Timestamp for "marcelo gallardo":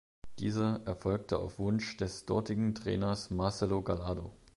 3.29-4.35